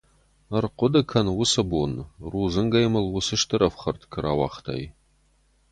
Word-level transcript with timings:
Ӕрхъуыды 0.57 1.01
кӕн 1.09 1.27
уыцы 1.37 1.63
бон, 1.69 1.93
рудзынгӕй 2.31 2.85
мыл 2.93 3.05
уыцы 3.13 3.35
стыр 3.41 3.61
ӕфхӕрд 3.67 4.01
куы 4.11 4.19
рауагътай. 4.23 4.83